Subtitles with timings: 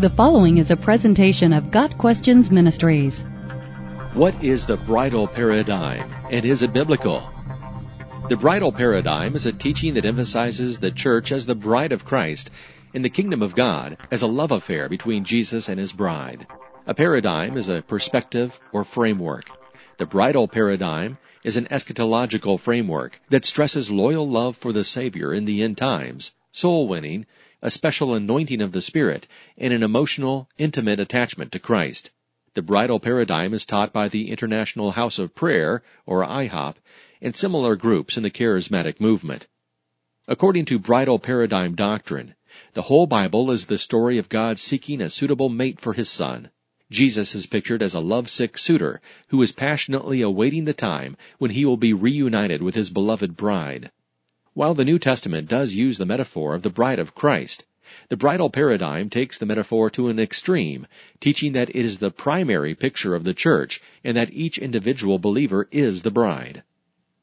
[0.00, 3.20] The following is a presentation of Got Questions Ministries.
[4.14, 7.22] What is the bridal paradigm, and is it biblical?
[8.30, 12.50] The bridal paradigm is a teaching that emphasizes the church as the bride of Christ
[12.94, 16.46] and the kingdom of God as a love affair between Jesus and his bride.
[16.86, 19.50] A paradigm is a perspective or framework.
[19.98, 25.44] The bridal paradigm is an eschatological framework that stresses loyal love for the Savior in
[25.44, 27.26] the end times, soul winning,
[27.62, 29.26] a special anointing of the Spirit,
[29.58, 32.10] and an emotional, intimate attachment to Christ.
[32.54, 36.76] The bridal paradigm is taught by the International House of Prayer, or IHOP,
[37.20, 39.46] and similar groups in the charismatic movement.
[40.26, 42.34] According to bridal paradigm doctrine,
[42.74, 46.50] the whole Bible is the story of God seeking a suitable mate for his son.
[46.90, 51.64] Jesus is pictured as a lovesick suitor who is passionately awaiting the time when he
[51.64, 53.92] will be reunited with his beloved bride.
[54.60, 57.64] While the New Testament does use the metaphor of the bride of Christ,
[58.10, 60.86] the bridal paradigm takes the metaphor to an extreme,
[61.18, 65.66] teaching that it is the primary picture of the church and that each individual believer
[65.70, 66.62] is the bride.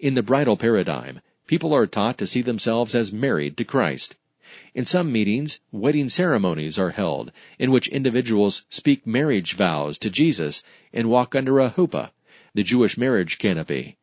[0.00, 4.16] In the bridal paradigm, people are taught to see themselves as married to Christ.
[4.74, 10.64] In some meetings, wedding ceremonies are held in which individuals speak marriage vows to Jesus
[10.92, 12.10] and walk under a huppah,
[12.54, 13.98] the Jewish marriage canopy.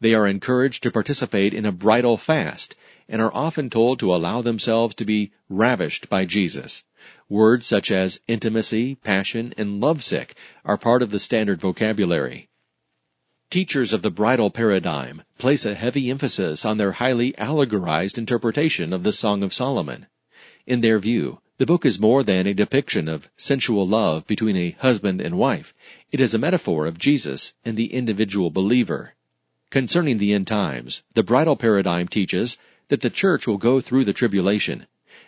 [0.00, 2.74] They are encouraged to participate in a bridal fast
[3.08, 6.84] and are often told to allow themselves to be ravished by Jesus.
[7.28, 12.48] Words such as intimacy, passion, and lovesick are part of the standard vocabulary.
[13.48, 19.02] Teachers of the bridal paradigm place a heavy emphasis on their highly allegorized interpretation of
[19.02, 20.08] the Song of Solomon.
[20.66, 24.76] In their view, the book is more than a depiction of sensual love between a
[24.80, 25.72] husband and wife.
[26.12, 29.14] It is a metaphor of Jesus and the individual believer.
[29.70, 34.12] Concerning the end times, the bridal paradigm teaches that the church will go through the
[34.12, 34.86] tribulation.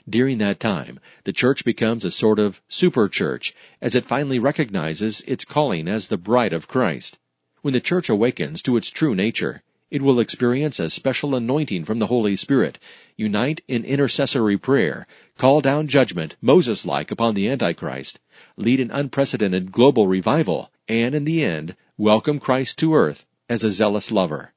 [0.09, 5.23] During that time, the church becomes a sort of super church as it finally recognizes
[5.23, 7.19] its calling as the bride of Christ.
[7.63, 11.99] When the church awakens to its true nature, it will experience a special anointing from
[11.99, 12.79] the Holy Spirit,
[13.17, 18.21] unite in intercessory prayer, call down judgment Moses-like upon the Antichrist,
[18.57, 23.71] lead an unprecedented global revival, and in the end, welcome Christ to earth as a
[23.71, 24.53] zealous lover.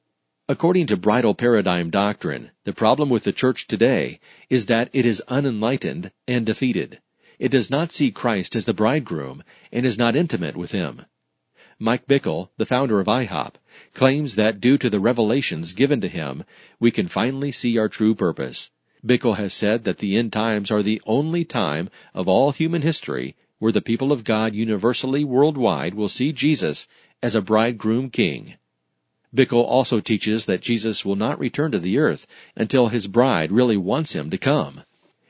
[0.48, 4.20] According to bridal paradigm doctrine, the problem with the church today
[4.50, 7.00] is that it is unenlightened and defeated.
[7.38, 9.42] It does not see Christ as the bridegroom
[9.72, 11.06] and is not intimate with him.
[11.78, 13.54] Mike Bickle, the founder of IHOP,
[13.94, 16.44] claims that due to the revelations given to him,
[16.78, 18.70] we can finally see our true purpose.
[19.04, 23.34] Bickle has said that the end times are the only time of all human history
[23.58, 26.86] where the people of God universally worldwide will see Jesus
[27.22, 28.54] as a bridegroom king.
[29.34, 33.78] Bickle also teaches that Jesus will not return to the earth until his bride really
[33.78, 34.82] wants him to come.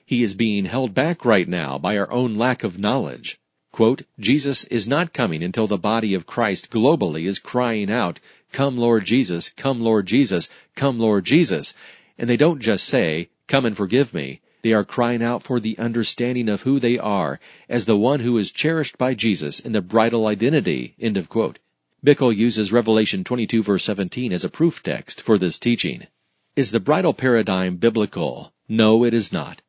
[0.04, 3.38] He is being held back right now by our own lack of knowledge.
[3.72, 8.20] Quote, Jesus is not coming until the body of Christ globally is crying out,
[8.52, 11.72] Come Lord Jesus, come Lord Jesus, come Lord Jesus.
[12.18, 14.40] And they don't just say, Come and forgive me.
[14.62, 18.36] They are crying out for the understanding of who they are as the one who
[18.36, 20.94] is cherished by Jesus in the bridal identity.
[21.00, 21.58] End of quote.
[22.04, 26.08] Bickle uses Revelation 22 verse 17 as a proof text for this teaching.
[26.56, 28.52] Is the bridal paradigm biblical?
[28.68, 29.62] No, it is not.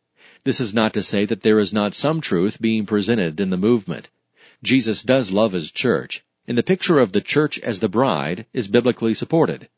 [0.43, 3.57] This is not to say that there is not some truth being presented in the
[3.57, 4.09] movement.
[4.63, 8.67] Jesus does love his church, and the picture of the church as the bride is
[8.67, 9.69] biblically supported.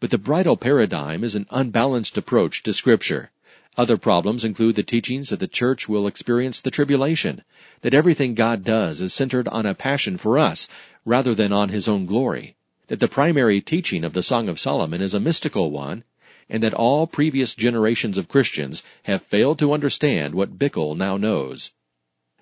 [0.00, 3.30] But the bridal paradigm is an unbalanced approach to scripture.
[3.76, 7.42] Other problems include the teachings that the church will experience the tribulation,
[7.80, 10.68] that everything God does is centered on a passion for us
[11.06, 12.54] rather than on his own glory,
[12.88, 16.04] that the primary teaching of the Song of Solomon is a mystical one,
[16.50, 21.72] and that all previous generations of Christians have failed to understand what Bickle now knows.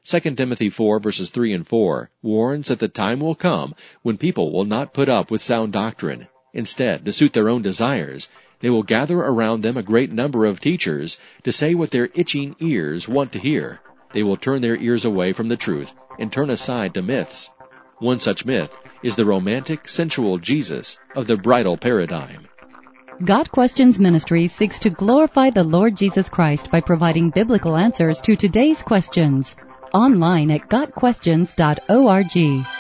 [0.04, 4.50] 2 Timothy 4 verses 3 and 4 warns that the time will come when people
[4.50, 6.26] will not put up with sound doctrine.
[6.52, 8.28] Instead, to suit their own desires,
[8.60, 12.54] they will gather around them a great number of teachers to say what their itching
[12.60, 13.80] ears want to hear.
[14.12, 17.51] They will turn their ears away from the truth and turn aside to myths.
[17.98, 22.47] One such myth is the romantic, sensual Jesus of the bridal paradigm.
[23.24, 28.34] Got Questions Ministry seeks to glorify the Lord Jesus Christ by providing biblical answers to
[28.34, 29.56] today's questions.
[29.92, 32.79] Online at GotQuestions.org.